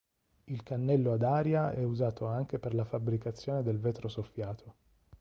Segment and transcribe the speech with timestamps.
[0.45, 4.75] Il cannello ad aria è usato anche per la fabbricazione del vetro soffiato.